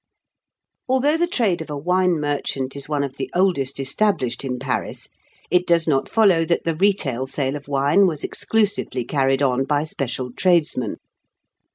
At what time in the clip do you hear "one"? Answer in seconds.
2.89-3.03